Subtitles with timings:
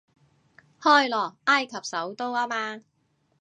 [0.79, 2.81] 開羅，埃及首都吖嘛